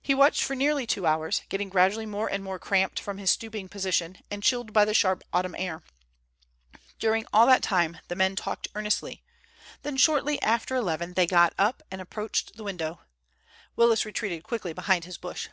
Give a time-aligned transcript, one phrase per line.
[0.00, 3.68] He watched for nearly two hours, getting gradually more and more cramped from his stooping
[3.68, 5.82] position, and chilled by the sharp autumn air.
[6.98, 9.22] During all that time the men talked earnestly,
[9.82, 13.02] then, shortly after eleven, they got up and approached the window.
[13.76, 15.48] Willis retreated quickly behind his bush.